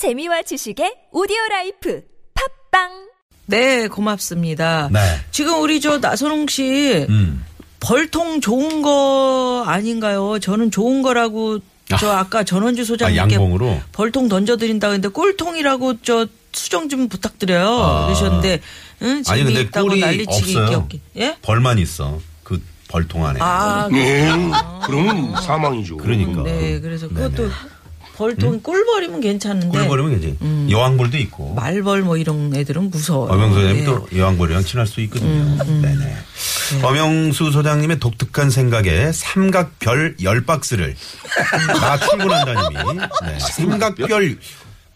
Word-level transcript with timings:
재미와 0.00 0.40
지식의 0.40 1.08
오디오 1.12 1.36
라이프 1.50 2.00
팝빵 2.32 2.88
네, 3.44 3.86
고맙습니다. 3.86 4.88
네. 4.90 4.98
지금 5.30 5.60
우리 5.60 5.78
저 5.78 5.98
나선홍 5.98 6.46
씨 6.46 7.04
음. 7.10 7.44
벌통 7.80 8.40
좋은 8.40 8.80
거 8.80 9.62
아닌가요? 9.66 10.38
저는 10.38 10.70
좋은 10.70 11.02
거라고 11.02 11.58
저 11.98 12.12
아까 12.12 12.44
전원주 12.44 12.86
소장님께 12.86 13.36
아? 13.36 13.84
벌통 13.92 14.30
던져드린다 14.30 14.88
근데 14.88 15.08
꼴통이라고 15.08 16.00
저 16.00 16.26
수정 16.52 16.88
좀 16.88 17.06
부탁드려요. 17.10 17.68
아. 17.68 18.06
그러셨는데 18.06 18.60
응, 19.02 19.22
아니 19.28 19.42
근데 19.42 19.54
재미있다고 19.56 19.88
꿀이 19.88 20.00
난리치기 20.00 20.56
없어요. 20.56 20.78
없게. 20.78 21.00
예? 21.18 21.36
벌만 21.42 21.78
있어. 21.78 22.18
그 22.42 22.58
벌통 22.88 23.26
안에. 23.26 23.38
아, 23.42 23.86
네. 23.92 24.30
그러면 24.86 25.36
사망이죠. 25.42 25.98
그러니까. 25.98 26.42
네, 26.42 26.80
그래서 26.80 27.06
그것도 27.06 27.42
네네. 27.42 27.50
벌통 28.20 28.60
꿀 28.60 28.84
버리면 28.84 29.22
괜찮은데 29.22 29.70
꿀 29.70 29.88
버리면 29.88 30.18
이제 30.18 30.36
여왕벌도 30.70 31.16
있고. 31.16 31.54
말벌 31.54 32.02
뭐 32.02 32.18
이런 32.18 32.54
애들은 32.54 32.90
무서워요. 32.90 33.32
소장님이 33.32 33.80
예. 33.80 33.84
또 33.84 34.06
여왕벌이랑 34.14 34.62
친할 34.62 34.86
수 34.86 35.00
있거든요. 35.02 35.30
음, 35.30 35.80
네네. 35.80 36.16
엄영수 36.82 37.50
소장님의 37.50 37.98
독특한 37.98 38.50
생각에 38.50 39.10
삼각별 39.10 40.16
열 40.22 40.44
박스를 40.44 40.94
나 41.80 41.98
출근한다님이 41.98 43.00
네. 43.24 43.38
삼각별 43.38 44.36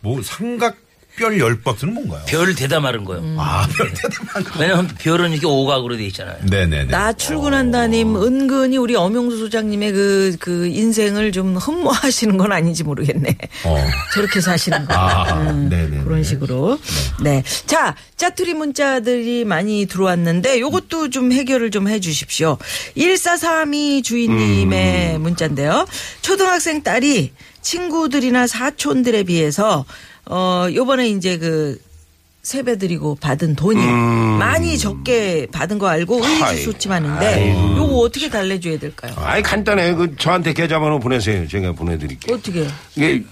뭐 0.01 0.20
삼각 0.23 0.77
별 1.16 1.38
열 1.38 1.60
박스는 1.60 1.95
뭔가요? 1.95 2.23
별 2.27 2.54
대다 2.56 2.80
마른 2.80 3.04
거요. 3.04 3.20
음. 3.20 3.36
아, 3.38 3.66
별 3.77 3.92
대단한 3.95 4.45
왜냐면 4.59 4.88
별은 4.98 5.30
이렇게 5.30 5.46
오각으로 5.46 5.96
돼 5.96 6.04
있잖아요. 6.06 6.37
네네네. 6.42 6.87
나 6.90 7.12
출근한다님 7.12 8.16
은근히 8.16 8.77
우리 8.78 8.96
엄영수 8.96 9.38
소장님의 9.38 9.92
그, 9.92 10.37
그 10.40 10.66
인생을 10.66 11.30
좀 11.30 11.56
흠모하시는 11.56 12.37
건 12.37 12.50
아닌지 12.50 12.82
모르겠네. 12.82 13.37
어. 13.64 13.77
저렇게 14.14 14.40
사시는 14.40 14.87
거. 14.87 14.95
아, 14.95 15.40
음, 15.50 15.68
네네네. 15.68 16.02
그런 16.02 16.24
식으로. 16.24 16.78
네. 17.23 17.45
자, 17.66 17.95
짜투리 18.16 18.54
문자들이 18.54 19.45
많이 19.45 19.87
들어왔는데 19.87 20.59
요것도 20.60 21.10
좀 21.10 21.30
해결을 21.32 21.71
좀 21.71 21.84
해 21.84 22.01
주십시오. 22.01 22.56
1432 22.96 24.02
주인님의 24.02 25.18
문자인데요. 25.18 25.87
초등학생 26.23 26.82
딸이 26.82 27.32
친구들이나 27.60 28.46
사촌들에 28.46 29.23
비해서 29.24 29.84
어, 30.27 30.67
요번에 30.73 31.09
이제 31.09 31.39
그 31.39 31.80
세배 32.43 32.77
드리고 32.77 33.17
받은 33.17 33.57
돈이 33.57 33.80
많이 34.39 34.77
적게 34.77 35.47
받은 35.51 35.79
거 35.79 35.89
알고 35.89 36.23
하이. 36.23 36.53
의기소침하는데 36.53 37.77
요거 37.79 37.97
어떻게 37.97 38.29
달래줘야 38.29 38.79
될까요? 38.79 39.15
아이 39.17 39.43
간단해. 39.43 39.95
그 39.95 40.15
저한테 40.17 40.52
계좌번호 40.52 40.99
보내세요. 41.01 41.49
제가 41.49 41.73
보내드릴게요. 41.73 42.37
어떻게? 42.37 42.67
이게 42.97 43.25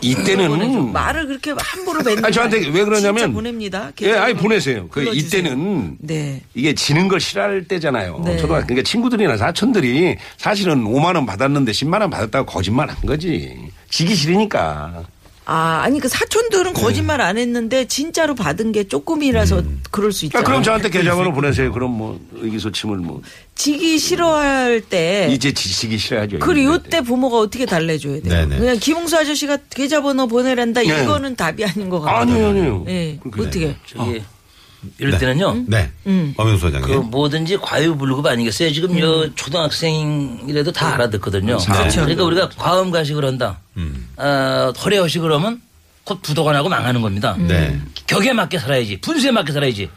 이때는 0.00 0.92
말을 0.92 1.26
그렇게 1.26 1.52
함부로 1.56 2.02
뱉는 2.02 2.18
음. 2.18 2.24
아니 2.24 2.34
저한테 2.34 2.68
왜 2.68 2.84
그러냐면 2.84 3.32
보냅니다. 3.32 3.92
예, 4.00 4.12
아니 4.14 4.34
보내세요. 4.34 4.88
그 4.88 5.00
불러주세요. 5.00 5.40
이때는 5.42 5.98
네. 6.00 6.42
이게 6.54 6.74
지는 6.74 7.08
걸 7.08 7.20
싫어할 7.20 7.68
때잖아요. 7.68 8.20
네. 8.24 8.36
초등학교 8.38 8.66
그러니까 8.66 8.88
친구들이나 8.88 9.36
사촌들이 9.36 10.16
사실은 10.38 10.84
5만 10.84 11.14
원 11.14 11.26
받았는데 11.26 11.70
10만 11.72 12.00
원 12.00 12.10
받았다고 12.10 12.46
거짓말 12.50 12.88
한 12.88 12.96
거지. 13.06 13.56
지기 13.90 14.14
싫으니까. 14.14 15.04
아, 15.44 15.80
아니 15.82 15.98
그 15.98 16.08
사촌들은 16.08 16.72
거짓말 16.72 17.20
안 17.20 17.36
했는데 17.36 17.84
진짜로 17.86 18.34
받은 18.34 18.70
게 18.72 18.84
조금이라서 18.84 19.62
그럴 19.90 20.12
수 20.12 20.24
아, 20.24 20.26
있잖아요. 20.26 20.44
그럼 20.46 20.62
저한테 20.62 20.88
계좌번호 20.88 21.32
보내세요. 21.32 21.72
그럼 21.72 21.90
뭐 21.96 22.20
의기소침을 22.34 22.98
뭐 22.98 23.22
지기 23.54 23.98
싫어할 23.98 24.80
때 24.82 25.28
이제 25.30 25.52
지기 25.52 25.98
싫어야죠. 25.98 26.38
그리고 26.38 26.78
때. 26.78 26.88
이때 26.88 27.00
부모가 27.00 27.38
어떻게 27.38 27.66
달래줘야 27.66 28.20
돼요? 28.20 28.46
네네. 28.46 28.58
그냥 28.58 28.78
김웅수 28.78 29.16
아저씨가 29.16 29.58
계좌번호 29.70 30.28
보내란다 30.28 30.82
네. 30.82 31.02
이거는 31.02 31.34
답이 31.34 31.64
아닌 31.64 31.88
것 31.88 32.00
같아요. 32.00 32.20
아니요, 32.20 32.48
아니요. 32.48 32.82
네. 32.86 33.18
그렇게 33.22 33.42
어떻게? 33.42 33.76
저기 33.86 34.22
이럴 34.98 35.18
때는요. 35.18 35.64
네. 35.68 35.90
엄영수 36.36 36.70
그 36.70 36.72
소장님. 36.72 37.10
뭐든지 37.10 37.58
과유불급 37.58 38.26
아니겠어요? 38.26 38.72
지금 38.72 38.98
요 38.98 39.32
초등학생이라도 39.34 40.72
다 40.72 40.94
알아듣거든요. 40.94 41.58
그러니까 41.58 42.24
우리가 42.24 42.48
과음 42.50 42.90
가식을 42.90 43.24
한다. 43.24 43.60
어, 44.16 44.72
허례허식을 44.84 45.32
하면 45.32 45.60
곧 46.04 46.20
부도가 46.22 46.52
나고 46.52 46.68
망하는 46.68 47.00
겁니다. 47.00 47.36
네. 47.38 47.80
격에 48.06 48.32
맞게 48.32 48.58
살아야지. 48.58 49.00
분수에 49.00 49.30
맞게 49.30 49.52
살아야지. 49.52 49.88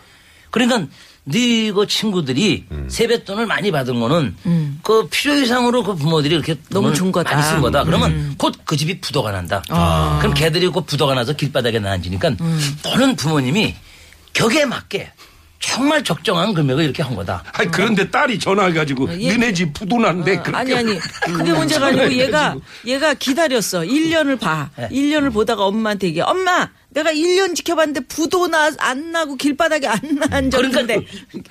그러니까 0.51 0.85
네그 1.28 1.88
친구들이 1.88 2.66
세뱃돈을 2.88 3.47
많이 3.47 3.72
받은 3.72 4.00
거는 4.00 4.35
그 4.84 5.07
필요 5.09 5.34
이상으로 5.34 5.84
그 5.84 5.95
부모들이 5.95 6.35
이렇게 6.35 6.56
너무 6.69 6.94
준 6.94 7.12
거다. 7.12 7.31
많이 7.31 7.44
쓴 7.44 7.62
거다. 7.62 7.84
그러면 7.84 8.35
곧그 8.38 8.78
집이 8.78 9.01
부도가 9.01 9.31
난다. 9.31 9.63
그럼 10.19 10.35
걔들이 10.35 10.68
곧 10.68 10.85
부도가 10.85 11.16
나서 11.16 11.34
길바닥에 11.34 11.79
나앉으니까 11.79 12.35
너는 12.84 13.16
부모님이 13.16 13.74
격에 14.35 14.66
맞게 14.66 15.12
정말 15.59 16.03
적정한 16.03 16.53
금액을 16.53 16.84
이렇게 16.84 17.01
한 17.01 17.16
거다. 17.16 17.44
아니 17.53 17.72
그런데 17.72 18.12
딸이 18.12 18.38
전화해가지고 18.38 19.19
얘- 19.19 19.31
너네 19.31 19.51
집 19.53 19.73
부도난데 19.73 20.44
그렇게 20.44 20.56
아니 20.56 20.75
아니 20.75 21.00
그게 21.25 21.53
문제가 21.53 21.88
아니고 21.88 22.13
얘가 22.13 22.56
얘가 22.85 23.13
기다렸어 23.16 23.79
1년을 23.81 24.40
봐 24.40 24.69
네. 24.78 24.90
1년을 24.90 25.34
보다가 25.34 25.66
엄마한테 25.66 26.07
얘기해 26.07 26.24
엄마 26.24 26.69
내가 26.90 27.12
1년 27.12 27.56
지켜봤는데 27.56 28.01
부도 28.01 28.47
나 28.47 28.69
안 28.78 29.12
나고 29.12 29.38
길바닥에 29.38 29.88
안 29.88 30.00
난적 30.29 30.62
그러니까 30.62 31.01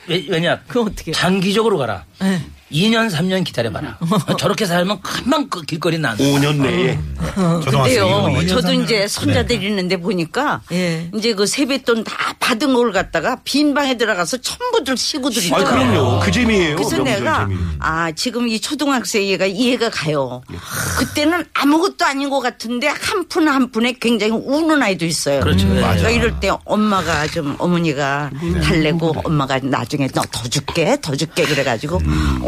왜, 0.06 0.24
왜냐? 0.28 0.60
그럼 0.68 0.86
어떻게? 0.88 1.10
장기적으로 1.10 1.76
가라. 1.78 2.04
네. 2.20 2.40
2년 2.72 3.10
3년 3.10 3.44
기다려봐라. 3.44 3.98
저렇게 4.38 4.66
살면 4.66 5.00
금방 5.02 5.48
그 5.48 5.62
길거리 5.62 5.98
난. 5.98 6.16
5년 6.16 6.56
내에 6.56 6.98
근데요, 7.64 8.28
뭐 8.28 8.44
저도 8.46 8.72
이년 8.72 8.84
이제 8.84 9.08
손자들 9.08 9.58
네. 9.60 9.66
있는데 9.66 9.96
보니까 9.96 10.60
예. 10.72 11.08
이제 11.14 11.34
그 11.34 11.46
세뱃돈 11.46 12.04
다 12.04 12.34
받은 12.38 12.74
걸 12.74 12.92
갖다가 12.92 13.38
빈 13.44 13.74
방에 13.74 13.96
들어가서 13.96 14.38
전부들 14.38 14.96
시고들 14.96 15.40
아 15.42 15.44
있어요. 15.44 15.64
그럼요. 15.64 16.20
그 16.20 16.30
재미예요. 16.30 16.76
그래서 16.76 17.02
내가 17.02 17.46
재미. 17.48 17.56
아 17.78 18.12
지금 18.12 18.48
이 18.48 18.60
초등학생 18.60 19.22
얘가 19.24 19.46
이해가 19.46 19.90
가요. 19.90 20.42
그때는 20.98 21.44
아무것도 21.54 22.04
아닌 22.04 22.30
것 22.30 22.40
같은데 22.40 22.88
한 22.88 23.24
푼 23.28 23.48
한 23.48 23.70
푼에 23.70 23.92
굉장히 24.00 24.32
우는 24.32 24.82
아이도 24.82 25.04
있어요. 25.06 25.40
그렇죠. 25.40 25.66
예. 25.68 25.80
그러니까 25.80 26.10
이럴 26.10 26.38
때 26.40 26.50
엄마가 26.64 27.26
좀 27.28 27.56
어머니가 27.58 28.30
달래고 28.62 29.14
엄마가 29.24 29.58
나중에 29.62 30.08
너 30.08 30.22
더 30.32 30.48
줄게 30.48 30.96
더 31.00 31.14
줄게 31.14 31.44
그래가지고 31.44 32.00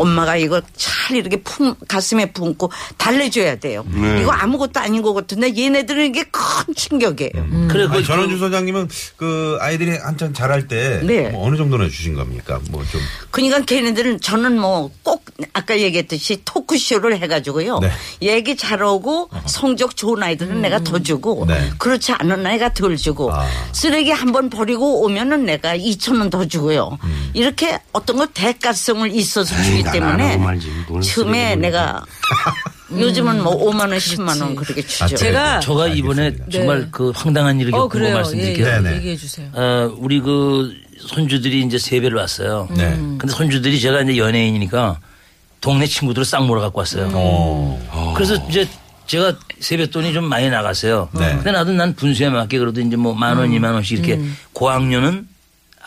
엄마가 0.07 0.37
이거 0.37 0.61
잘 0.77 1.17
이렇게 1.17 1.37
품 1.43 1.75
가슴에 1.89 2.33
품고 2.33 2.71
달래줘야 2.97 3.57
돼요. 3.57 3.85
이거 4.21 4.31
아무것도 4.31 4.81
아닌 4.81 5.03
것 5.03 5.13
같은데 5.15 5.53
얘네들은 5.57 6.07
이게 6.07 6.25
큰 6.31 6.75
충격이에요. 6.75 7.31
그래, 7.69 7.85
아니, 7.85 7.89
그, 7.91 8.05
전원주 8.05 8.39
소장님은 8.39 8.89
그 9.17 9.59
아이들이 9.61 9.97
한참 9.99 10.33
자랄 10.33 10.69
때 10.69 11.01
네. 11.03 11.29
뭐 11.31 11.47
어느 11.47 11.57
정도나 11.57 11.89
주신 11.89 12.15
겁니까? 12.15 12.61
뭐 12.71 12.85
좀. 12.91 13.01
그러니까 13.31 13.61
걔네들은 13.61 14.21
저는 14.21 14.59
뭐 14.61 14.91
꼭 15.03 15.25
아까 15.53 15.79
얘기했듯이 15.79 16.41
토크쇼를 16.45 17.19
해가지고요. 17.19 17.79
네. 17.81 17.91
얘기 18.23 18.57
잘하고 18.57 19.29
성적 19.47 19.97
좋은 19.97 20.23
아이들은 20.23 20.63
내가 20.63 20.81
더 20.81 20.99
주고 20.99 21.45
네. 21.47 21.71
그렇지 21.79 22.13
않은 22.13 22.45
아이가 22.47 22.73
덜 22.73 22.97
주고 22.97 23.33
아. 23.33 23.47
쓰레기 23.73 24.11
한 24.11 24.33
번 24.33 24.51
버리고 24.51 25.03
오면은 25.05 25.45
내가 25.47 25.77
2천 25.77 26.19
원 26.19 26.31
더 26.31 26.45
주고요. 26.47 26.99
음. 27.05 27.31
이렇게 27.35 27.79
어떤 27.93 28.17
걸 28.17 28.27
대가성을 28.35 29.15
있어서 29.15 29.55
주기 29.63 29.83
때문에 29.85 29.96
뭘 29.99 31.03
처음에 31.03 31.57
내가 31.57 32.03
요즘은 32.91 33.43
뭐 33.43 33.57
5만 33.67 33.81
원, 33.81 33.91
10만 33.99 34.41
원 34.41 34.55
그렇게 34.55 34.81
주죠. 34.83 35.05
아, 35.05 35.09
제가 35.09 35.61
저가 35.61 35.89
이번에 35.89 36.23
알겠습니다. 36.27 36.59
정말 36.59 36.81
네. 36.83 36.89
그 36.93 37.11
황당한 37.15 37.61
일을 37.61 37.75
어 37.75 37.89
겪은 37.89 38.01
거 38.01 38.09
예, 38.09 38.13
말씀드릴게요. 38.13 38.67
네, 38.67 38.81
네. 38.91 38.97
얘기해 38.97 39.17
주세요 39.17 39.49
어, 39.53 39.93
우리 39.99 40.21
그 40.21 40.73
손주들이 41.01 41.63
이제 41.63 41.79
세배를 41.79 42.17
왔어요. 42.17 42.69
네. 42.77 42.91
근데 43.19 43.29
손주들이 43.29 43.81
제가 43.81 44.03
이제 44.03 44.17
연예인이니까 44.17 45.01
동네 45.61 45.87
친구들을 45.87 46.25
싹 46.25 46.45
몰아 46.47 46.61
갖고 46.61 46.79
왔어요. 46.79 47.11
어. 47.13 48.13
그래서 48.17 48.37
이제 48.49 48.69
제가 49.07 49.35
세뱃돈이 49.61 50.13
좀 50.13 50.25
많이 50.25 50.49
나갔어요. 50.49 51.09
네. 51.13 51.35
근데 51.37 51.51
나도 51.53 51.73
난 51.73 51.95
분수에 51.95 52.29
맞게 52.29 52.59
그래도 52.59 52.81
이제 52.81 52.95
뭐 52.97 53.15
만 53.15 53.37
원, 53.37 53.53
이만 53.53 53.75
원씩 53.75 53.99
이렇게 53.99 54.23
고학년은 54.53 55.27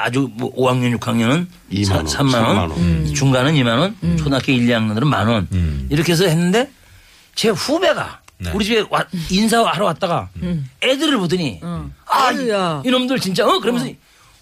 아주 0.02 0.30
뭐 0.34 0.50
5학년, 0.56 0.98
6학년은 0.98 1.46
이만 1.72 1.98
원, 1.98 2.06
3만 2.06 2.20
원, 2.22 2.32
삼만 2.32 2.58
원. 2.72 3.14
중간은 3.14 3.54
2만 3.56 3.80
원, 3.80 3.96
초등학교 4.18 4.54
1, 4.54 4.66
2학년들은 4.66 5.04
만 5.04 5.28
원. 5.28 5.88
이렇게 5.90 6.14
해서 6.14 6.24
했는데 6.26 6.72
제 7.36 7.50
후배가 7.50 8.22
네. 8.38 8.52
우리 8.54 8.64
집에 8.64 8.86
와, 8.90 9.04
인사하러 9.30 9.86
왔다가 9.86 10.30
애들을 10.82 11.18
보더니 11.18 11.60
아, 11.62 11.86
아유야. 12.06 12.82
이, 12.86 12.88
이놈들 12.88 13.20
진짜 13.20 13.46
어 13.46 13.60
그러면서 13.60 13.88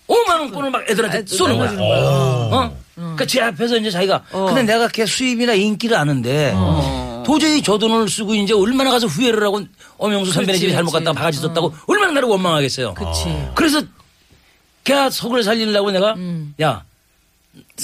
5만 0.07 0.39
원권을 0.42 0.69
막 0.69 0.88
애들한테 0.88 1.25
쏘는 1.25 1.57
거야. 1.57 1.71
어? 1.75 2.77
그러니까 2.94 3.25
제 3.25 3.42
앞에서 3.42 3.77
이제 3.77 3.89
자기가 3.89 4.24
근데 4.31 4.62
내가 4.62 4.88
걔 4.89 5.07
수입이나 5.07 5.54
인기를 5.54 5.98
아는데 5.98 6.54
도저히 7.25 7.63
저 7.63 7.80
돈을 7.80 8.07
쓰고 8.07 8.36
이제 8.36 8.54
얼마나 8.54 8.92
가서 8.92 9.07
후회를 9.07 9.44
하고 9.44 9.62
엄영수 9.98 10.31
선배네 10.31 10.59
집에 10.59 10.71
잘못 10.71 10.92
갔다가 10.92 11.13
바가지 11.13 11.39
썼다고 11.39 11.74
얼마나 11.88 12.12
나를 12.13 12.30
원망하겠어요. 12.30 12.94
그치. 12.94 13.25
그래서 13.56 13.81
걔 14.87 15.09
속을 15.09 15.43
살리려고 15.43 15.91
내가 15.91 16.15
야 16.61 16.83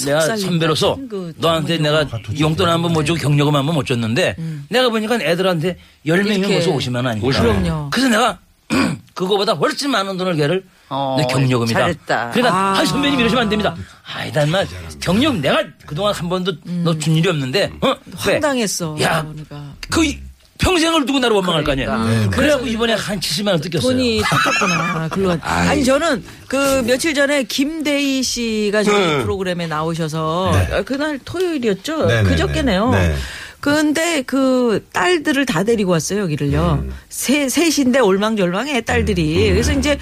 내가. 0.04 0.36
선배로서 0.36 0.96
그 1.10 1.34
너한테 1.36 1.78
내가 1.78 2.06
용돈 2.40 2.68
한 2.68 2.80
번 2.82 2.92
못 2.92 3.04
주고 3.04 3.18
경력금 3.18 3.54
한 3.54 3.66
번 3.66 3.74
못 3.74 3.84
줬는데 3.86 4.36
내가 4.70 4.88
보니까 4.88 5.16
애들한테 5.20 5.78
열 6.06 6.22
명이 6.24 6.38
이렇게. 6.38 6.54
모서 6.56 6.70
50만 6.72 6.96
원 6.96 7.06
아닙니까? 7.08 7.40
그럼요. 7.42 7.90
그래서 7.90 8.08
내가 8.08 8.38
그거보다 9.14 9.52
훨씬 9.52 9.90
많은 9.90 10.16
돈을 10.16 10.36
걔를 10.36 10.64
어, 10.88 11.16
내 11.18 11.26
경력금이다. 11.26 11.78
잘했다. 11.78 12.30
그러니까 12.30 12.78
아. 12.80 12.84
선배님 12.84 13.20
이러시면 13.20 13.42
안 13.44 13.48
됩니다. 13.48 13.76
아니다 14.14 14.42
인마 14.42 14.64
경력 15.00 15.36
내가 15.36 15.62
그동안 15.86 16.14
한 16.14 16.28
번도 16.28 16.52
너준 16.64 17.14
일이 17.16 17.28
없는데 17.28 17.70
어? 17.82 17.94
왜? 18.26 18.32
황당했어. 18.34 18.96
야, 19.02 19.22
그러니까. 19.22 19.72
그 19.90 20.04
이- 20.04 20.18
평생을 20.58 21.04
두고 21.06 21.18
나를 21.18 21.34
원망할 21.36 21.64
거 21.64 21.72
아니야. 21.72 21.86
그러니까. 21.86 22.30
그래갖고 22.30 22.66
이번에 22.66 22.94
한 22.94 23.18
70만 23.18 23.48
원 23.48 23.60
뜯겼어요. 23.60 23.90
돈이 23.92 24.22
뜯겼구나. 24.22 25.08
글로 25.08 25.36
아니 25.42 25.84
저는 25.84 26.24
그 26.46 26.82
며칠 26.86 27.12
전에 27.14 27.42
김대희 27.42 28.22
씨가 28.22 28.84
저희 28.84 29.06
네. 29.06 29.22
프로그램에 29.22 29.66
나오셔서 29.66 30.52
아, 30.72 30.82
그날 30.82 31.18
토요일이었죠. 31.24 32.06
네, 32.06 32.22
네, 32.22 32.28
그저께네요. 32.28 32.90
네. 32.90 33.08
네. 33.08 33.14
근데 33.60 34.22
그 34.22 34.86
딸들을 34.92 35.46
다 35.46 35.64
데리고 35.64 35.92
왔어요 35.92 36.20
여기를요. 36.20 36.84
음. 36.84 36.94
세 37.08 37.48
셋인데 37.48 37.98
올망졸망해 37.98 38.82
딸들이. 38.82 39.50
그래서 39.50 39.72
이제 39.72 39.98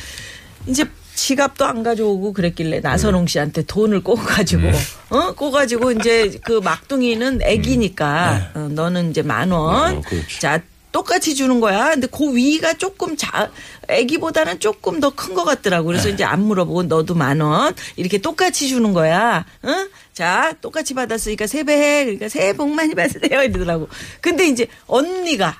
이제 0.66 0.84
지갑도 1.14 1.64
안 1.64 1.82
가져오고 1.82 2.32
그랬길래 2.32 2.80
나선홍 2.80 3.26
씨한테 3.26 3.62
돈을 3.62 4.02
꼬가지고 4.02 4.62
음. 4.62 4.72
어 5.10 5.32
꼬가지고 5.34 5.92
이제 5.92 6.38
그 6.44 6.60
막둥이는 6.60 7.40
애기니까 7.42 8.50
어, 8.54 8.58
너는 8.70 9.10
이제 9.10 9.22
만 9.22 9.50
원. 9.50 9.96
어, 9.98 10.00
그렇지. 10.00 10.40
자 10.40 10.60
똑같이 10.90 11.34
주는 11.34 11.58
거야. 11.60 11.90
근데 11.90 12.06
그 12.06 12.36
위가 12.36 12.74
조금 12.74 13.16
자, 13.16 13.50
애기보다는 13.88 14.60
조금 14.60 15.00
더 15.00 15.08
큰 15.10 15.34
것 15.34 15.44
같더라고. 15.44 15.86
그래서 15.86 16.10
이제 16.10 16.22
안 16.22 16.42
물어보고 16.42 16.82
너도 16.82 17.14
만 17.14 17.40
원. 17.40 17.74
이렇게 17.96 18.18
똑같이 18.18 18.68
주는 18.68 18.92
거야. 18.92 19.46
응? 19.64 19.88
자, 20.12 20.52
똑같이 20.60 20.92
받았으니까 20.92 21.46
세배해. 21.46 22.04
그러니까 22.04 22.28
새해 22.28 22.52
복 22.52 22.68
많이 22.74 22.94
받으세요. 22.94 23.42
이러더라고. 23.42 23.88
근데 24.20 24.46
이제 24.46 24.66
언니가 24.86 25.56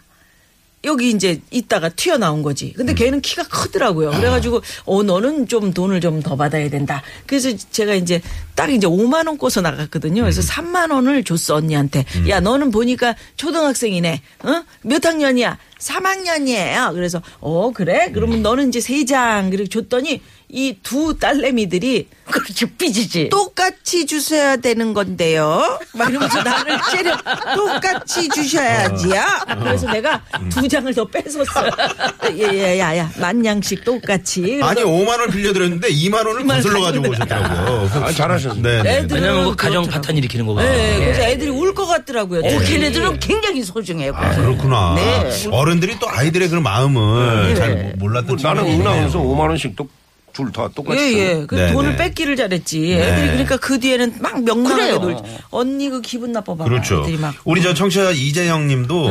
여기 0.84 1.10
이제 1.10 1.40
있다가 1.50 1.90
튀어나온 1.90 2.42
거지. 2.42 2.72
근데 2.72 2.92
걔는 2.94 3.20
키가 3.20 3.44
크더라고요. 3.44 4.10
그래가지고, 4.10 4.62
어, 4.84 5.02
너는 5.02 5.46
좀 5.48 5.72
돈을 5.72 6.00
좀 6.00 6.22
더 6.22 6.36
받아야 6.36 6.68
된다. 6.70 7.02
그래서 7.26 7.50
제가 7.70 7.94
이제 7.94 8.20
딱 8.54 8.70
이제 8.70 8.86
5만 8.86 9.26
원 9.26 9.38
꿔서 9.38 9.60
나갔거든요. 9.60 10.22
그래서 10.22 10.40
3만 10.42 10.92
원을 10.92 11.24
줬어, 11.24 11.54
언니한테. 11.56 12.04
야, 12.28 12.40
너는 12.40 12.70
보니까 12.70 13.14
초등학생이네. 13.36 14.20
어? 14.44 14.62
몇 14.82 15.04
학년이야? 15.04 15.58
3학년이에요. 15.78 16.92
그래서, 16.94 17.22
어, 17.40 17.70
그래? 17.72 18.10
그러면 18.12 18.42
너는 18.42 18.68
이제 18.68 18.80
세 18.80 19.04
장. 19.04 19.50
그렇게 19.50 19.68
줬더니 19.68 20.20
이 20.54 20.76
두 20.82 21.16
딸내미들이 21.18 22.08
그렇지 22.30 22.66
삐지지. 22.76 23.28
똑같이 23.30 24.04
주셔야 24.06 24.56
되는 24.56 24.92
건데요. 24.94 25.78
막 25.94 26.10
이러면서 26.10 26.42
나를 26.42 26.78
째려 26.92 27.16
똑같이 27.54 28.28
주셔야지요. 28.28 29.22
그래서 29.60 29.90
내가 29.90 30.22
두 30.50 30.68
장을 30.68 30.92
더 30.94 31.04
뺏었어요. 31.06 31.70
예예야야 32.36 33.10
만냥씩 33.18 33.84
똑같이. 33.84 34.60
아니 34.62 34.82
5만 34.82 35.08
원을 35.08 35.28
빌려드렸는데 35.28 35.88
2만 35.88 36.26
원을 36.26 36.46
거슬러 36.46 36.80
가지고 36.82 37.08
오셨더라고요. 37.10 37.90
아, 38.04 38.12
잘하셨네. 38.12 38.62
네. 38.62 38.82
네. 38.82 38.96
애들은 38.98 39.22
왜냐면 39.22 39.50
그 39.50 39.56
가정. 39.56 39.86
파탄 39.86 40.16
일으키는 40.16 40.46
거거든요. 40.46 40.70
네, 40.72 40.96
그래서 40.98 41.22
애들이 41.22 41.50
울 41.50 41.72
것 41.72 41.86
같더라고요. 41.86 42.40
어. 42.40 42.58
걔네들은 42.66 43.18
굉장히 43.20 43.62
소중해요. 43.62 44.12
아, 44.14 44.34
그렇구나. 44.36 44.94
네. 44.94 45.46
어른들이 45.50 45.98
또 45.98 46.06
아이들의 46.10 46.48
그런 46.50 46.62
마음을 46.62 47.54
잘 47.54 47.94
몰랐던 47.98 48.36
나는 48.42 48.64
은하에서 48.66 49.18
있네요. 49.18 49.34
5만 49.34 49.48
원씩 49.48 49.74
또 49.74 49.88
줄다 50.32 50.68
똑같이. 50.74 51.00
예, 51.00 51.18
예. 51.18 51.34
줘. 51.40 51.46
그 51.46 51.54
네, 51.54 51.72
돈을 51.72 51.90
네. 51.90 51.96
뺏기를 51.96 52.36
잘했지. 52.36 52.92
애들이 52.94 53.26
그러니까 53.28 53.56
그 53.58 53.78
뒤에는 53.78 54.14
막 54.20 54.42
명랑하게. 54.42 54.92
놀지. 54.98 55.22
언니 55.50 55.88
그 55.90 56.00
기분 56.00 56.32
나빠봐. 56.32 56.64
그렇죠. 56.64 57.02
애들이 57.02 57.18
막. 57.18 57.34
우리 57.44 57.62
저 57.62 57.74
청취자 57.74 58.10
이재영 58.12 58.66
님도 58.68 59.10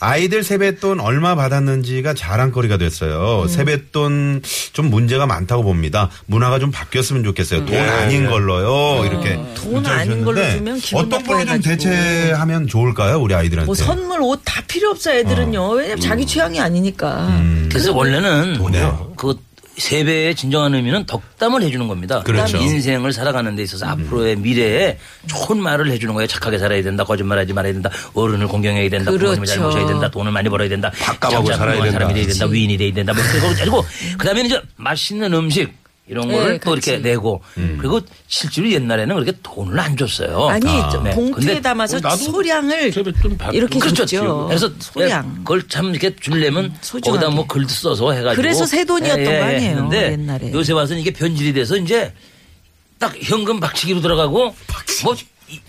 아이들 0.00 0.42
세뱃돈 0.44 1.00
얼마 1.00 1.34
받았는지가 1.34 2.14
자랑거리가 2.14 2.76
됐어요. 2.78 3.46
세뱃돈 3.48 4.42
좀 4.72 4.90
문제가 4.90 5.26
많다고 5.26 5.62
봅니다. 5.62 6.10
문화가 6.26 6.58
좀 6.58 6.70
바뀌었으면 6.70 7.24
좋겠어요. 7.24 7.66
돈 7.66 7.76
아닌 7.78 8.26
걸로요. 8.28 9.04
이렇게 9.06 9.38
돈 9.54 9.84
아닌 9.86 10.24
걸로 10.24 10.40
주면 10.50 10.78
기분 10.78 11.04
어떤 11.04 11.22
걸로 11.24 11.44
좀. 11.44 11.60
대체하면 11.60 12.66
좋을까요? 12.66 13.20
우리 13.20 13.34
아이들한테. 13.34 13.66
뭐 13.66 13.74
선물 13.74 14.20
옷 14.22 14.42
다 14.44 14.60
필요 14.66 14.90
없어 14.90 15.12
애들은요. 15.12 15.68
왜냐면 15.70 16.00
자기 16.00 16.26
취향이 16.26 16.58
아니니까. 16.60 17.26
음. 17.28 17.68
그래서 17.70 17.92
원래는 17.94 18.54
돈이요? 18.54 19.12
그 19.16 19.34
세배의 19.82 20.36
진정한 20.36 20.74
의미는 20.74 21.06
덕담을 21.06 21.62
해주는 21.62 21.88
겁니다. 21.88 22.22
그렇죠. 22.22 22.56
인생을 22.56 23.12
살아가는 23.12 23.56
데 23.56 23.62
있어서 23.64 23.86
앞으로의 23.86 24.36
미래에 24.36 24.98
좋은 25.26 25.60
말을 25.60 25.90
해주는 25.90 26.14
거예요. 26.14 26.28
착하게 26.28 26.58
살아야 26.58 26.82
된다. 26.82 27.04
거짓말하지 27.04 27.52
말아야 27.52 27.72
된다. 27.72 27.90
어른을 28.14 28.46
공경해야 28.46 28.88
된다. 28.88 29.10
부모님을 29.10 29.46
잘 29.46 29.58
그렇죠. 29.58 29.76
모셔야 29.76 29.86
된다. 29.86 30.08
돈을 30.10 30.30
많이 30.30 30.48
벌어야 30.48 30.68
된다. 30.68 30.92
밥값하고 31.00 31.48
참 31.48 31.58
살아야 31.58 31.76
된다. 31.76 31.90
사람이 31.92 32.14
돼야 32.14 32.26
된다. 32.26 32.46
위인이 32.46 32.76
돼야 32.76 32.92
된다. 32.92 33.12
뭐 33.12 33.22
가지고 33.54 33.84
그다음에 34.18 34.42
이제 34.42 34.60
맛있는 34.76 35.34
음식 35.34 35.81
이런 36.08 36.26
네, 36.28 36.34
거를 36.36 36.58
또 36.60 36.74
같이. 36.74 36.90
이렇게 36.90 37.02
내고 37.08 37.42
그리고 37.78 38.00
실제로 38.26 38.68
옛날에는 38.70 39.14
그렇게 39.14 39.38
돈을 39.42 39.78
안 39.78 39.96
줬어요. 39.96 40.48
아니 40.48 40.64
저 40.90 41.00
네. 41.02 41.10
봉투에 41.12 41.44
근데 41.46 41.60
담아서 41.60 41.98
소량을 42.16 42.92
이렇게 43.52 43.78
그렇죠. 43.78 44.04
줬죠. 44.04 44.46
그래서 44.48 44.70
소량. 44.80 45.36
그걸 45.38 45.68
참 45.68 45.90
이렇게 45.90 46.14
줄려면 46.16 46.74
소중하게. 46.80 47.20
거기다 47.24 47.34
뭐 47.36 47.46
글도 47.46 47.68
써서 47.68 48.12
해가지고. 48.12 48.42
그래서 48.42 48.66
새 48.66 48.84
돈이었던 48.84 49.24
거 49.24 49.30
아니에요, 49.30 49.60
했는데 49.70 50.12
옛날에. 50.12 50.52
요새 50.52 50.72
와서는 50.72 51.00
이게 51.00 51.12
변질이 51.12 51.52
돼서 51.52 51.76
이제 51.76 52.12
딱 52.98 53.14
현금 53.20 53.60
박치기로 53.60 54.00
들어가고 54.00 54.54
뭐 55.04 55.14
이- 55.14 55.26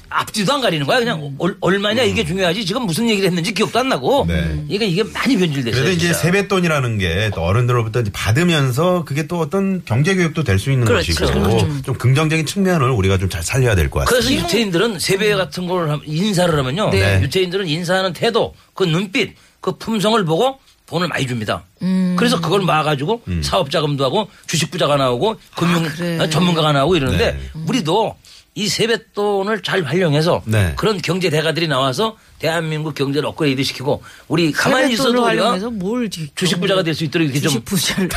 앞뒤도 0.10 0.54
안 0.54 0.62
가리는 0.62 0.86
거야. 0.86 1.00
그냥 1.00 1.34
얼, 1.40 1.56
얼마냐 1.60 2.04
이게 2.04 2.24
중요하지. 2.26 2.66
지금 2.66 2.84
무슨 2.86 3.10
얘기를 3.10 3.28
했는지 3.28 3.54
기억도 3.54 3.80
안 3.80 3.90
나고. 3.90 4.26
네. 4.28 4.64
이게 4.70 4.86
이게 4.86 5.04
많이 5.04 5.36
변질됐어요. 5.38 5.72
그래도 5.82 5.90
이제 5.96 6.08
진짜. 6.08 6.20
세뱃돈이라는 6.20 6.98
게 7.00 7.32
또 7.34 7.42
어른들로부터 7.42 8.02
이제 8.02 8.12
받으면서 8.14 9.04
그게 9.06 9.28
또 9.28 9.40
어떤 9.40 9.84
경제 9.86 10.16
교육도 10.16 10.44
될 10.44 10.60
수 10.60 10.72
있는 10.72 10.86
그렇죠. 10.86 11.14
것이고 11.14 11.82
좀 11.84 11.96
긍정적인 11.96 12.46
측면을 12.46 12.90
우리가 12.92 13.18
좀 13.18 13.30
잘 13.30 13.42
살려야 13.44 13.74
될 13.76 13.90
것 13.90 14.00
같아요. 14.02 14.20
그래서 14.20 14.32
유태인들은 14.34 15.00
세배 15.00 15.34
같은 15.36 15.68
걸 15.68 15.90
함- 15.90 16.02
인사를 16.06 16.58
하면요. 16.58 16.90
네. 16.92 17.22
유태인들은 17.24 17.68
인사하는 17.68 18.14
태도, 18.14 18.54
그 18.76 18.84
눈빛, 18.84 19.36
그 19.62 19.78
품성을 19.78 20.24
보고 20.26 20.60
돈을 20.86 21.08
많이 21.08 21.26
줍니다. 21.26 21.64
음. 21.82 22.16
그래서 22.20 22.40
그걸 22.42 22.62
막아가지고 22.62 23.22
음. 23.30 23.42
사업 23.42 23.72
자금도 23.72 24.04
하고 24.06 24.28
주식 24.46 24.70
부자가 24.70 24.98
나오고 24.98 25.38
금융 25.56 25.84
그래. 25.84 26.20
어, 26.20 26.30
전문가가 26.30 26.72
나오고 26.74 26.96
이러는데 26.98 27.32
네. 27.32 27.40
우리도 27.68 28.16
이 28.56 28.68
세뱃돈을 28.68 29.64
잘 29.64 29.82
활용해서 29.84 30.44
네. 30.46 30.74
그런 30.76 31.02
경제 31.02 31.30
대가들이 31.32 31.68
나와서 31.68 32.18
대한민국 32.38 32.94
경제를 32.94 33.28
업그레이드 33.30 33.64
시키고 33.64 34.04
우리 34.28 34.52
가만히 34.52 34.94
있어도 34.94 35.10
우리가 35.26 35.26
활용해서 35.28 35.72
뭘 35.72 36.10
지- 36.10 36.30
주식 36.36 36.60
부자가 36.62 36.84
될 36.84 36.94
수 36.94 37.04
있도록 37.06 37.26
이렇게 37.26 37.40
좀 37.40 37.50
주식 37.52 37.66
부자를. 37.66 38.10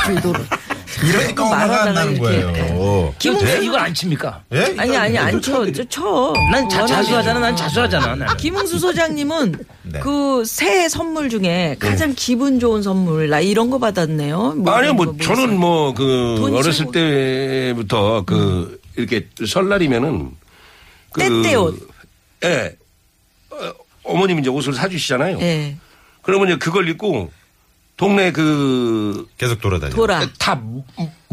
이러니까 1.04 1.44
엄마가 1.44 1.82
안 1.84 1.94
나는 1.94 2.20
말하다가 2.20 2.44
거예요. 2.74 3.14
왜 3.42 3.64
이걸 3.64 3.80
안 3.80 3.94
칩니까? 3.94 4.42
예? 4.52 4.74
아니 4.76 4.96
아니 4.96 5.18
안 5.18 5.40
쳐. 5.40 5.70
저 5.72 5.84
쳐. 5.88 6.32
난 6.50 6.68
자, 6.68 6.86
자수하잖아. 6.86 7.40
난 7.40 7.56
자수하잖아. 7.56 8.06
나는. 8.16 8.36
김웅수 8.36 8.78
소장님은 8.78 9.54
네. 9.84 10.00
그 10.00 10.42
새해 10.44 10.88
선물 10.88 11.28
중에 11.30 11.76
가장 11.78 12.12
기분 12.16 12.58
좋은 12.60 12.82
선물 12.82 13.28
나 13.28 13.40
이런 13.40 13.70
거 13.70 13.78
받았네요. 13.78 14.54
뭐 14.56 14.72
아니요, 14.72 14.84
이런 14.92 14.96
뭐, 14.96 15.04
거뭐 15.06 15.16
저는? 15.18 15.56
뭐, 15.58 15.94
그, 15.94 16.50
어렸을. 16.56 16.86
때부터 16.92 18.24
그, 18.26 18.75
이렇게 18.96 19.28
설날이면은. 19.46 20.36
그, 21.12 21.20
때때옷. 21.20 21.88
예. 22.44 22.76
어, 23.50 23.72
어머님이 24.04 24.40
이제 24.40 24.50
옷을 24.50 24.72
사주시잖아요. 24.74 25.38
예. 25.40 25.76
그러면 26.22 26.48
이제 26.48 26.58
그걸 26.58 26.88
입고 26.88 27.30
동네 27.96 28.32
그, 28.32 29.28
계속 29.38 29.60
돌아다녀. 29.60 29.94
돌아. 29.94 30.26
다 30.38 30.60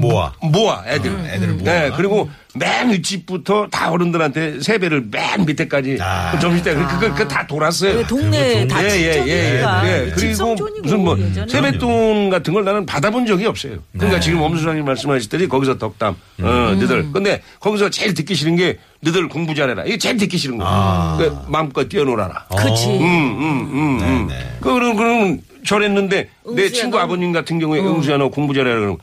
모아. 0.03 0.33
모아, 0.41 0.83
애들. 0.87 1.11
애들을 1.33 1.53
모아. 1.55 1.63
네, 1.63 1.91
그리고 1.95 2.29
맨 2.55 2.91
윗집부터 2.91 3.67
다 3.71 3.89
어른들한테 3.91 4.59
세배를 4.61 5.05
맨 5.09 5.45
밑에까지 5.45 5.97
아. 6.01 6.31
그 6.33 6.39
점심 6.39 6.63
때 6.63 6.75
그거 6.75 6.99
그거 6.99 7.27
다 7.27 7.47
돌았어요. 7.47 7.95
그 7.97 8.05
동네 8.07 8.67
다 8.67 8.83
예, 8.83 8.89
예, 8.89 9.07
예, 9.07 9.13
친정이니까 9.13 9.87
예. 9.87 9.99
그리고 10.05 10.19
집성촌이고 10.19 10.81
무슨 10.83 10.99
뭐 11.03 11.17
예전에. 11.17 11.47
세뱃돈 11.47 12.29
같은 12.29 12.53
걸 12.53 12.63
나는 12.63 12.85
받아본 12.85 13.25
적이 13.25 13.47
없어요. 13.47 13.77
그러니까 13.93 14.19
지금 14.19 14.41
엄수장님 14.41 14.85
말씀하셨더니 14.85 15.47
거기서 15.47 15.77
덕담, 15.79 16.15
음. 16.41 16.45
어, 16.45 16.75
너들. 16.79 17.11
근데 17.11 17.41
거기서 17.59 17.89
제일 17.89 18.13
듣기 18.13 18.35
싫은 18.35 18.55
게 18.55 18.77
너들 18.99 19.27
공부 19.29 19.55
잘해라. 19.55 19.83
이게 19.85 19.97
제일 19.97 20.17
듣기 20.17 20.37
싫은 20.37 20.57
거. 20.59 21.15
그 21.17 21.35
마음껏 21.47 21.87
뛰어놀아라. 21.89 22.45
그치. 22.55 22.87
음, 22.87 23.01
음, 23.01 23.69
음, 23.73 23.99
음. 24.01 24.27
네. 24.29 24.57
그럼, 24.61 24.95
그럼 24.95 25.39
저랬는데 25.65 26.29
내 26.55 26.63
응수야, 26.63 26.69
친구 26.69 26.97
넌- 26.97 27.05
아버님 27.05 27.31
같은 27.31 27.57
경우에 27.57 27.79
응수야 27.79 28.17
너 28.17 28.29
공부 28.29 28.53
잘해라 28.53 28.75
그러면 28.75 28.97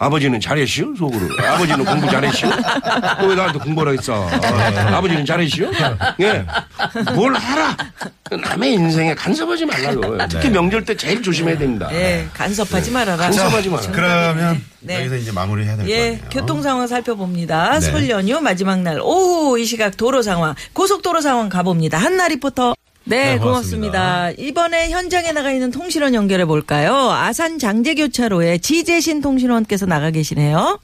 아버지는 0.00 0.38
잘했시오? 0.40 0.94
속으로. 0.94 1.28
아버지는 1.44 1.84
공부 1.84 2.08
잘했시오? 2.08 2.48
너왜 3.20 3.34
나한테 3.34 3.58
공부하라 3.58 3.90
했어? 3.92 4.28
아버지는 4.94 5.24
잘했시오? 5.26 5.70
예. 6.20 6.46
뭘 7.14 7.34
하라. 7.34 7.76
남의 8.30 8.74
인생에 8.74 9.14
간섭하지 9.14 9.66
말라고. 9.66 10.18
특히 10.28 10.50
명절 10.50 10.84
때 10.84 10.96
제일 10.96 11.20
조심해야 11.20 11.58
됩니다. 11.58 11.88
예, 11.92 12.28
간섭하지 12.32 12.92
말아라. 12.92 13.16
간섭하지 13.16 13.70
마라. 13.70 13.82
그러면 13.90 14.64
네. 14.80 15.00
여기서 15.00 15.16
이제 15.16 15.32
마무리해야 15.32 15.76
될것 15.76 15.90
예, 15.92 16.12
같아요. 16.12 16.30
교통 16.30 16.62
상황 16.62 16.86
살펴봅니다. 16.86 17.80
네. 17.80 17.80
설 17.80 18.08
연휴 18.08 18.40
마지막 18.40 18.80
날 18.82 19.00
오후 19.00 19.58
이 19.58 19.64
시각 19.64 19.96
도로 19.96 20.22
상황, 20.22 20.54
고속도로 20.74 21.20
상황 21.20 21.48
가봅니다. 21.48 21.98
한나 21.98 22.28
리포터. 22.28 22.74
네, 23.08 23.34
네, 23.34 23.38
고맙습니다. 23.38 24.30
이번에 24.32 24.90
현장에 24.90 25.32
나가 25.32 25.50
있는 25.50 25.70
통신원 25.70 26.14
연결해 26.14 26.44
볼까요? 26.44 26.94
아산 27.10 27.58
장제교차로에 27.58 28.58
지재신 28.58 29.22
통신원께서 29.22 29.86
나가 29.86 30.10
계시네요. 30.10 30.78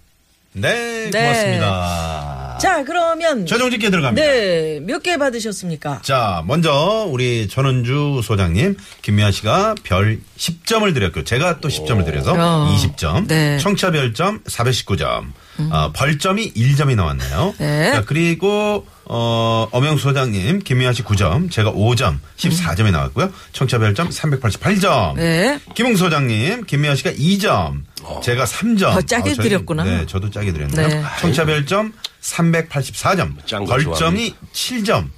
네, 0.55 1.11
네. 1.11 1.21
고맙습니다. 1.21 2.24
자, 2.61 2.85
그러면 2.85 3.47
최종 3.47 3.71
집계 3.71 3.91
들어갑니다. 3.91 4.27
네, 4.27 4.81
몇 4.81 5.03
개 5.03 5.17
받으셨습니까? 5.17 6.01
자, 6.03 6.43
먼저 6.47 7.07
우리 7.09 7.49
전원주 7.49 8.21
소장님, 8.25 8.77
김미아 9.03 9.31
씨가 9.31 9.75
별 9.83 10.19
10점을 10.39 10.93
드렸고 10.95 11.25
제가 11.25 11.61
또 11.61 11.69
10점을 11.69 12.05
드려서 12.05 12.33
어. 12.37 12.75
20점. 12.75 13.29
네. 13.29 13.55
음. 13.57 13.59
청취자 13.59 13.91
별점 13.91 14.43
419점. 14.45 15.33
어, 15.71 15.93
벌점이 15.95 16.53
1점이 16.55 16.97
나왔네요. 16.97 17.55
네. 17.59 17.93
자, 17.93 18.03
그리고 18.05 18.87
어, 19.07 19.69
엄영 19.71 19.99
소장님, 19.99 20.61
김미아 20.61 20.93
씨 20.95 21.03
9점, 21.03 21.51
제가 21.51 21.71
5점, 21.73 22.19
14점이 22.39 22.91
나왔고요. 22.91 23.31
청취자 23.53 23.79
별점 23.79 24.09
388점. 24.09 25.15
네. 25.17 25.59
김웅 25.75 25.95
소장님, 25.97 26.65
김미아 26.65 26.95
씨가 26.97 27.11
2점, 27.13 27.83
제가 28.23 28.45
3점. 28.47 28.95
더 28.95 29.03
짜게 29.03 29.35
저희- 29.35 29.49
드렸구나. 29.51 29.85
네, 29.85 30.07
저도 30.07 30.31
짜게 30.31 30.53
드렸네요. 30.53 30.89
네. 30.89 31.03
청취자 31.21 31.45
별점 31.45 31.93
384점, 32.25 33.47
짠거 33.47 33.77
벌점이 33.77 34.35
7점. 34.53 35.09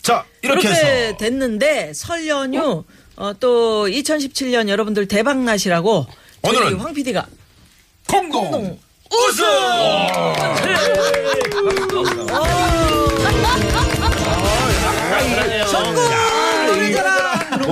자, 0.00 0.24
이렇게 0.42 0.60
음. 0.60 0.62
그렇게 0.62 0.68
해서 0.68 1.16
됐는데 1.18 1.92
설 1.92 2.26
연휴 2.26 2.84
어, 3.16 3.32
또 3.38 3.86
2017년 3.86 4.68
여러분들 4.68 5.06
대박 5.08 5.38
나시라고 5.42 6.06
오늘은 6.42 6.78
황 6.78 6.94
PD가 6.94 7.26
공동 8.08 8.78
우승! 9.12 9.44
성공! 15.66 15.66
노래자랑! 15.66 15.66
그런 15.66 15.94
것 15.94 16.19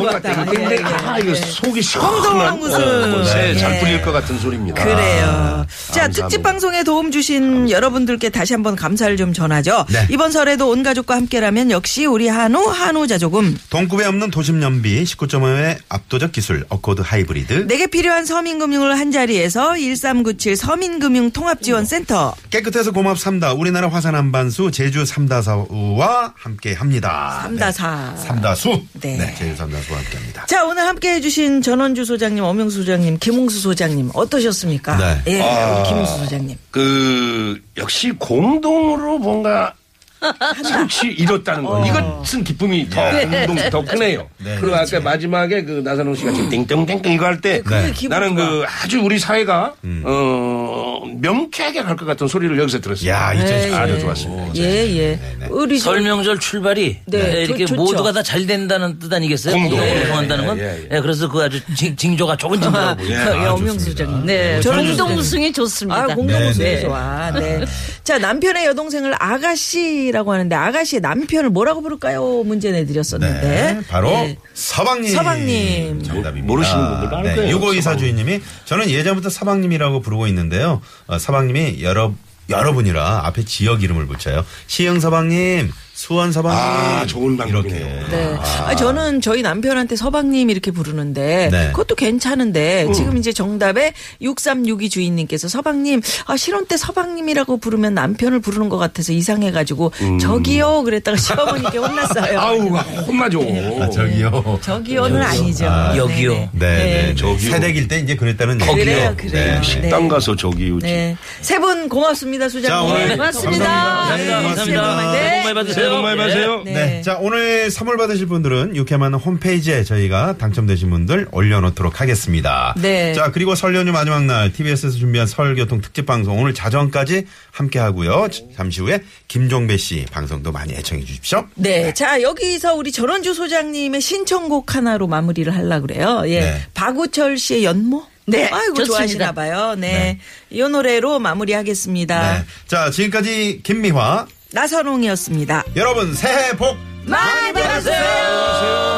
뭔가 0.02 0.20
같다. 0.20 0.44
땡땡땡. 0.44 0.70
예, 0.70 0.76
예. 0.76 0.82
아, 0.84 1.18
이거 1.18 1.34
속이 1.34 1.80
공동 1.80 1.82
시원한 1.82 2.58
우승. 2.62 3.24
새잘 3.24 3.74
예. 3.74 3.80
풀릴 3.80 4.02
것 4.02 4.12
같은 4.12 4.38
소리입니다. 4.38 4.82
그래요. 4.82 5.66
자, 5.90 6.02
감사합니다. 6.02 6.08
특집 6.12 6.42
방송에 6.42 6.82
도움 6.84 7.10
주신 7.10 7.70
여러분들께 7.70 8.28
다시 8.30 8.54
한번 8.54 8.76
감사를 8.76 9.16
좀 9.16 9.32
전하죠. 9.32 9.86
네. 9.90 10.06
이번 10.10 10.30
설에도 10.32 10.70
온 10.70 10.82
가족과 10.82 11.16
함께라면 11.16 11.70
역시 11.70 12.06
우리 12.06 12.28
한우, 12.28 12.66
한우자조금. 12.68 13.58
동급에 13.70 14.04
없는 14.06 14.30
도심 14.30 14.62
연비 14.62 15.04
19.5의 15.04 15.78
압도적 15.88 16.32
기술 16.32 16.64
어코드 16.68 17.02
하이브리드 17.04 17.66
내게 17.66 17.86
필요한 17.86 18.24
서민금융을 18.24 18.98
한 18.98 19.10
자리에서 19.10 19.76
1397 19.78 20.56
서민금융통합지원센터. 20.56 22.34
깨끗해서 22.50 22.92
고맙 22.92 23.18
삼다 23.18 23.52
우리나라 23.54 23.88
화산 23.88 24.14
한반수 24.14 24.70
제주 24.70 25.04
삼다사와 25.04 26.34
함께 26.36 26.74
합니다. 26.74 27.40
삼다사. 27.42 28.12
네. 28.16 28.22
삼다수. 28.26 28.82
네. 29.00 29.16
네. 29.16 29.34
제주 29.38 29.56
삼다수 29.56 29.87
와 29.90 29.98
함께 29.98 30.16
합니다. 30.16 30.44
자, 30.46 30.64
오늘 30.64 30.84
함께 30.86 31.14
해 31.14 31.20
주신 31.20 31.62
전원주 31.62 32.04
소장님, 32.04 32.42
엄영수 32.44 32.78
소장님, 32.78 33.18
김홍수 33.18 33.60
소장님, 33.60 34.10
어떠셨습니까? 34.14 34.96
네. 34.96 35.22
예, 35.34 35.40
아. 35.42 35.76
우리 35.80 35.88
김홍수 35.88 36.18
소장님. 36.18 36.56
그 36.70 37.60
역시 37.76 38.10
공동으로 38.12 39.18
뭔가 39.18 39.74
성취 40.68 41.08
이뤘다는 41.08 41.64
거. 41.64 41.86
이것은 41.86 42.42
기쁨이 42.44 42.88
더 42.90 43.00
공동 43.46 43.70
더 43.70 43.84
크네요. 43.84 44.28
네. 44.38 44.56
그리고 44.60 44.76
아까 44.76 45.00
마지막에 45.00 45.64
그 45.64 45.82
나선홍 45.84 46.14
씨가 46.14 46.32
지금 46.32 46.48
띵띵띵띵 46.48 47.12
이거 47.12 47.26
할 47.26 47.40
때 47.40 47.60
그게 47.60 47.74
네. 47.86 47.92
기분 47.92 48.18
나는. 48.20 48.34
그 48.36 48.64
아주 48.82 49.00
우리 49.00 49.18
사회가 49.18 49.74
어 50.04 51.02
명쾌하게 51.20 51.82
갈 51.82 51.96
것 51.96 52.04
같은 52.06 52.28
소리를 52.28 52.56
여기서 52.58 52.80
들었어요. 52.80 53.10
야, 53.10 53.32
네, 53.32 53.42
이제 53.42 53.74
아주 53.74 53.94
예. 53.94 53.98
좋았습니다. 53.98 54.52
예, 54.56 54.62
예. 54.96 55.18
우리 55.50 55.80
저- 55.80 55.90
설명절 55.90 56.38
출발이 56.38 56.98
네, 57.06 57.18
네, 57.32 57.42
이렇게 57.44 57.64
좋- 57.66 57.74
좋죠. 57.74 57.82
모두가 57.82 58.12
다 58.12 58.22
잘 58.22 58.46
된다는 58.46 58.98
뜻 58.98 59.12
아니겠어요? 59.12 59.54
공동. 59.54 59.78
공동한다는 59.80 60.46
건. 60.46 60.58
예, 60.58 60.62
예, 60.62 60.88
예. 60.92 60.96
예, 60.96 61.00
그래서 61.00 61.28
그 61.28 61.42
아주 61.42 61.60
징, 61.74 61.96
징조가 61.96 62.36
좋은 62.36 62.60
징조라고 62.60 62.96
보여요. 62.96 63.10
예, 63.10 63.16
아, 63.16 63.52
엄영수 63.54 63.86
좋습니다. 63.86 64.04
소장님. 64.04 64.26
네. 64.26 64.60
공동우승이 64.62 65.52
좋습니다. 65.52 66.02
아, 66.02 66.06
공동우승이 66.06 66.64
네, 66.64 66.74
네. 66.76 66.80
좋아. 66.82 67.30
네. 67.32 67.64
자, 68.04 68.18
남편의 68.18 68.66
여동생을 68.66 69.14
아가씨라고 69.18 70.32
하는데 70.32 70.54
아가씨의 70.54 71.00
남편을 71.00 71.50
뭐라고 71.50 71.80
부를까요? 71.82 72.42
문제 72.44 72.70
내드렸었는데. 72.70 73.40
네, 73.48 73.80
바로 73.88 74.27
네. 74.34 74.38
서방님. 74.54 75.14
서방님. 75.14 76.02
정답입니다. 76.02 76.46
모르시는 76.46 76.88
분들 76.90 77.08
많을 77.10 77.36
거예요. 77.36 77.50
유고이사 77.52 77.96
주인님이 77.96 78.40
저는 78.64 78.90
예전부터 78.90 79.30
서방님이라고 79.30 80.00
부르고 80.00 80.26
있는데요. 80.28 80.80
어, 81.06 81.18
서방님이 81.18 81.82
여러 81.82 82.12
여러분이라 82.48 83.26
앞에 83.26 83.44
지역 83.44 83.82
이름을 83.82 84.06
붙여요. 84.06 84.44
시흥 84.66 85.00
서방님, 85.00 85.70
수원 85.98 86.30
서방님. 86.30 86.56
아, 86.60 87.04
좋은 87.06 87.36
방법이네요. 87.36 87.80
이렇게. 87.84 88.16
네. 88.16 88.36
아, 88.64 88.76
저는 88.76 89.20
저희 89.20 89.42
남편한테 89.42 89.96
서방님 89.96 90.48
이렇게 90.48 90.70
부르는데 90.70 91.48
네. 91.50 91.66
그것도 91.72 91.96
괜찮은데 91.96 92.86
지금 92.94 93.16
이제 93.16 93.32
정답에 93.32 93.94
6362 94.22 94.90
주인님께서 94.90 95.48
서방님 95.48 96.00
아 96.26 96.36
실혼 96.36 96.66
때 96.66 96.76
서방님이라고 96.76 97.56
부르면 97.56 97.94
남편을 97.94 98.38
부르는 98.38 98.68
것 98.68 98.78
같아서 98.78 99.12
이상해 99.12 99.50
가지고 99.50 99.90
저기요 100.20 100.84
그랬다가 100.84 101.16
시어머니께 101.16 101.78
혼났어요. 101.78 102.38
아우 102.40 102.60
혼나죠. 103.04 103.40
아, 103.80 103.90
저기요. 103.90 104.60
저기요는 104.62 105.20
아니죠. 105.20 105.64
여기요. 105.96 106.32
네네. 106.32 106.48
네, 106.52 107.02
네. 107.08 107.14
저기요. 107.16 107.50
새댁일 107.50 107.88
때 107.88 107.98
이제 107.98 108.14
그랬다는 108.14 108.58
그래요, 108.58 109.08
얘기죠. 109.10 109.16
그래요. 109.16 109.54
네. 109.56 109.62
식당 109.64 110.02
네. 110.04 110.08
가서 110.08 110.36
저기 110.36 110.70
우지. 110.70 110.86
네. 110.86 111.16
세 111.40 111.58
분 111.58 111.88
고맙습니다, 111.88 112.48
수장님. 112.48 113.16
고맙습니다. 113.16 113.16
감사합니다. 113.16 113.66
감사합니다. 113.66 114.16
네, 114.16 114.42
감사합니다. 114.46 115.12
네. 115.12 115.18
새해 115.18 115.38
복 115.40 115.44
많이 115.44 115.54
받으세요. 115.54 115.87
새해 115.88 115.96
복 115.96 116.02
많이 116.02 116.16
받으세요. 116.16 116.62
네. 116.64 116.72
네. 116.72 117.02
자, 117.02 117.18
오늘 117.20 117.70
선물 117.70 117.96
받으실 117.96 118.26
분들은 118.26 118.76
유쾌한 118.76 119.14
홈페이지에 119.14 119.84
저희가 119.84 120.36
당첨되신 120.38 120.90
분들 120.90 121.28
올려놓도록 121.32 122.00
하겠습니다. 122.00 122.74
네. 122.80 123.14
자, 123.14 123.30
그리고 123.32 123.54
설 123.54 123.74
연휴 123.74 123.92
마지막 123.92 124.24
날 124.24 124.52
TBS에서 124.52 124.96
준비한 124.96 125.26
설 125.26 125.54
교통 125.54 125.80
특집 125.80 126.06
방송 126.06 126.38
오늘 126.38 126.54
자정까지 126.54 127.26
함께 127.50 127.78
하고요. 127.78 128.28
잠시 128.56 128.80
후에 128.80 129.02
김종배 129.28 129.76
씨 129.76 130.06
방송도 130.10 130.52
많이 130.52 130.74
애청해 130.74 131.04
주십시오. 131.04 131.46
네. 131.54 131.92
자, 131.94 132.20
여기서 132.22 132.74
우리 132.74 132.92
전원주 132.92 133.34
소장님의 133.34 134.00
신청곡 134.00 134.74
하나로 134.74 135.06
마무리를 135.06 135.54
하려고 135.54 135.86
그래요. 135.86 136.22
예. 136.26 136.40
네. 136.40 136.62
박우철 136.74 137.38
씨의 137.38 137.64
연모? 137.64 138.04
네, 138.26 138.46
아이고. 138.52 138.84
좋아하시나 138.84 139.32
봐요. 139.32 139.74
네. 139.78 140.18
이 140.50 140.60
노래로 140.60 141.18
마무리하겠습니다. 141.18 142.38
네. 142.38 142.44
자, 142.66 142.90
지금까지 142.90 143.60
김미화. 143.62 144.26
나선홍이었습니다. 144.52 145.64
여러분 145.76 146.14
새해 146.14 146.56
복 146.56 146.76
많이 147.04 147.52
받으세요! 147.52 148.97